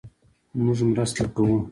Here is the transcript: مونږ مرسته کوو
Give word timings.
مونږ 0.63 0.79
مرسته 0.89 1.23
کوو 1.35 1.57